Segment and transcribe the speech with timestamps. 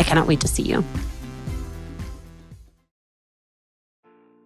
[0.00, 0.82] I cannot wait to see you.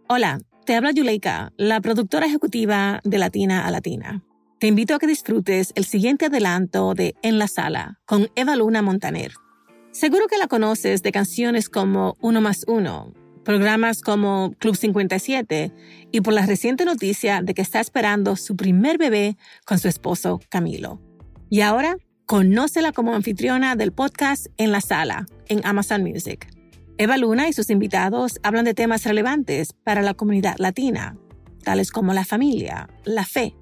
[0.09, 4.23] Hola, te habla Yuleika, la productora ejecutiva de Latina a Latina.
[4.59, 8.83] Te invito a que disfrutes el siguiente adelanto de En la Sala con Eva Luna
[8.83, 9.33] Montaner.
[9.93, 13.13] Seguro que la conoces de canciones como Uno más Uno,
[13.45, 15.73] programas como Club 57
[16.11, 20.41] y por la reciente noticia de que está esperando su primer bebé con su esposo
[20.49, 21.01] Camilo.
[21.49, 26.49] Y ahora, conócela como anfitriona del podcast En la Sala en Amazon Music.
[26.97, 31.19] Eva Luna y sus invitados hablan de temas relevantes para la comunidad latina,
[31.65, 33.55] tales como la familia, la fe,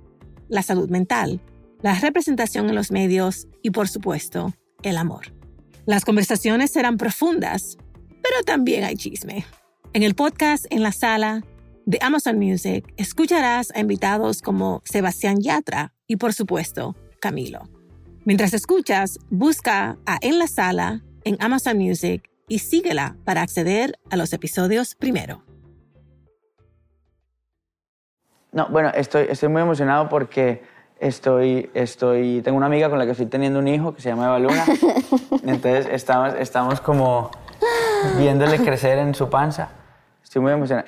[0.48, 1.41] la salud mental,
[1.81, 5.34] la representación en los medios y, por supuesto, el amor.
[5.84, 7.78] Las conversaciones serán profundas,
[8.22, 9.44] pero también hay chisme.
[9.92, 11.42] En el podcast En la Sala
[11.84, 17.81] de Amazon Music escucharás a invitados como Sebastián Yatra y, por supuesto, Camilo.
[18.25, 24.16] Mientras escuchas, busca a En la Sala en Amazon Music y síguela para acceder a
[24.16, 25.43] los episodios primero.
[28.53, 30.62] No, bueno, estoy, estoy muy emocionado porque
[31.00, 34.27] estoy, estoy, tengo una amiga con la que estoy teniendo un hijo que se llama
[34.27, 34.66] Eva Luna.
[35.44, 37.32] Entonces estamos, estamos como
[38.19, 39.71] viéndole crecer en su panza.
[40.22, 40.87] Estoy muy emocionado.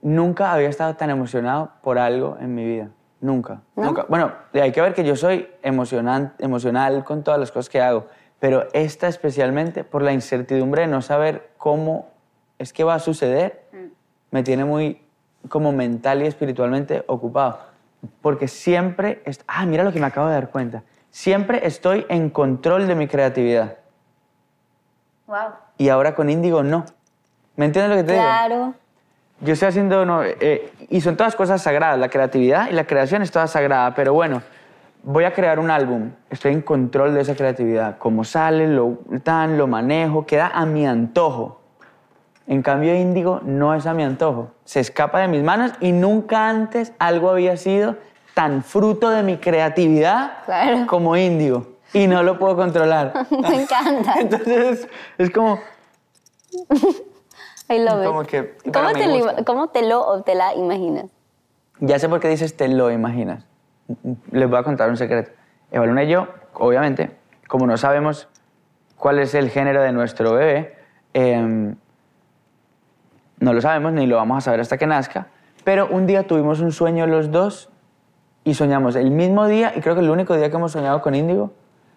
[0.00, 2.90] Nunca había estado tan emocionado por algo en mi vida.
[3.22, 4.04] Nunca, nunca.
[4.08, 8.08] Bueno, hay que ver que yo soy emocional, emocional con todas las cosas que hago,
[8.40, 12.10] pero esta especialmente por la incertidumbre de no saber cómo
[12.58, 13.62] es que va a suceder,
[14.32, 15.00] me tiene muy
[15.48, 17.60] como mental y espiritualmente ocupado.
[18.20, 22.88] Porque siempre, ah, mira lo que me acabo de dar cuenta, siempre estoy en control
[22.88, 23.78] de mi creatividad.
[25.28, 25.36] Wow.
[25.78, 26.84] Y ahora con Índigo no.
[27.54, 28.24] ¿Me entiendes lo que te digo?
[28.24, 28.74] Claro.
[29.42, 33.22] Yo estoy haciendo, no, eh, y son todas cosas sagradas, la creatividad y la creación
[33.22, 34.40] es toda sagrada, pero bueno,
[35.02, 39.58] voy a crear un álbum, estoy en control de esa creatividad, cómo sale, lo tan,
[39.58, 41.60] lo manejo, queda a mi antojo.
[42.46, 46.48] En cambio, Índigo no es a mi antojo, se escapa de mis manos y nunca
[46.48, 47.96] antes algo había sido
[48.34, 50.86] tan fruto de mi creatividad Claro.
[50.86, 53.12] como Índigo y no lo puedo controlar.
[53.30, 54.14] Me encanta.
[54.20, 54.88] Entonces,
[55.18, 55.58] es como,
[57.74, 58.06] I love it.
[58.06, 61.06] Como que- ¿Cómo te, lo, ¿Cómo te lo o te la imaginas?
[61.80, 63.44] Ya sé por qué dices te lo imaginas.
[64.30, 65.30] Les voy a contar un secreto.
[65.70, 67.10] Eva Luna y yo, obviamente,
[67.48, 68.28] como no sabemos
[68.96, 70.76] cuál es el género de nuestro bebé,
[71.14, 71.74] em,
[73.40, 75.26] no lo sabemos ni lo vamos a saber hasta que nazca,
[75.64, 77.68] pero un día tuvimos un sueño los dos
[78.44, 81.14] y soñamos el mismo día, y creo que el único día que hemos soñado con
[81.14, 81.52] Índigo,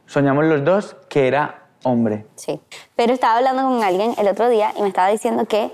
[0.05, 2.25] soñamos los dos que era hombre.
[2.35, 2.59] Sí.
[2.95, 5.73] Pero estaba hablando con alguien el otro día y me estaba diciendo que,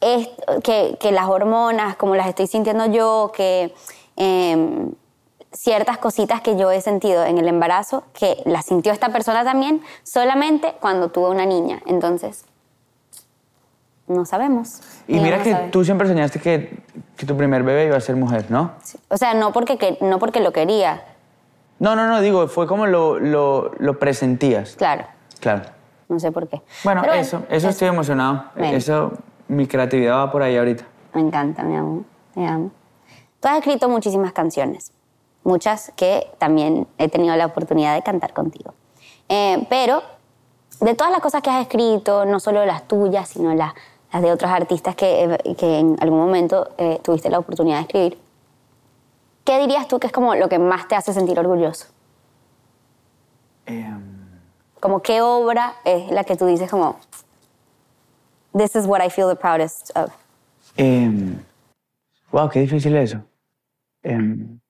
[0.00, 0.28] es,
[0.62, 3.74] que, que las hormonas, como las estoy sintiendo yo, que
[4.16, 4.92] em,
[5.52, 9.82] ciertas cositas que yo he sentido en el embarazo, que las sintió esta persona también,
[10.02, 11.82] solamente cuando tuvo una niña.
[11.86, 12.44] Entonces,
[14.06, 14.80] no sabemos.
[15.08, 16.78] Y mira que tú siempre soñaste que,
[17.16, 18.72] que tu primer bebé iba a ser mujer, ¿no?
[18.84, 18.98] Sí.
[19.08, 21.02] O sea, no porque, que- no porque lo quería,
[21.78, 24.76] No, no, no, digo, fue como lo, lo, lo presentías.
[24.76, 25.04] claro.
[25.40, 25.62] Claro.
[26.08, 26.62] No sé por qué.
[26.84, 28.44] Bueno, Pero eso, eso estoy emocionado.
[28.56, 29.12] Eso,
[29.48, 30.84] mi creatividad va por ahí ahorita.
[31.14, 32.02] Me encanta, mi amor.
[32.34, 32.70] Te amo.
[33.40, 34.92] Tú has escrito muchísimas canciones,
[35.44, 38.74] muchas que también he tenido la oportunidad de cantar contigo.
[39.28, 40.02] Eh, pero
[40.80, 43.72] de todas las cosas que has escrito, no solo las tuyas, sino las,
[44.12, 48.18] las de otros artistas que, que en algún momento eh, tuviste la oportunidad de escribir,
[49.44, 51.86] ¿qué dirías tú que es como lo que más te hace sentir orgulloso?
[54.86, 57.00] Como qué obra es la que tú dices como,
[58.56, 60.12] this is what I feel the proudest of.
[60.76, 61.40] Em,
[62.30, 63.18] wow, qué difícil eso.
[64.04, 64.60] Em,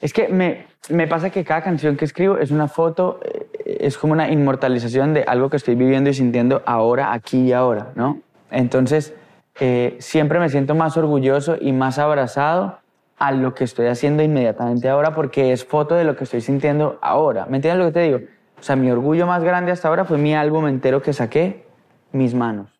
[0.00, 3.98] es que me, me pasa que cada canción que escribo es una foto, eh, es
[3.98, 8.22] como una inmortalización de algo que estoy viviendo y sintiendo ahora, aquí y ahora, ¿no?
[8.50, 9.12] Entonces,
[9.60, 12.78] eh, siempre me siento más orgulloso y más abrazado
[13.18, 16.98] a lo que estoy haciendo inmediatamente ahora porque es foto de lo que estoy sintiendo
[17.02, 17.44] ahora.
[17.50, 18.39] ¿Me entiendes lo que te digo?
[18.60, 21.64] O sea, mi orgullo más grande hasta ahora fue mi álbum entero que saqué,
[22.12, 22.79] Mis Manos.